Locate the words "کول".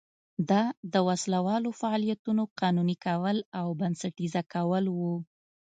3.05-3.37, 4.53-4.83